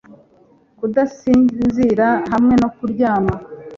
[0.77, 3.35] kudasinzira hamwe no kuryama